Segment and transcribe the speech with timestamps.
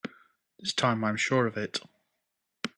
[0.57, 1.79] This time I'm sure of it!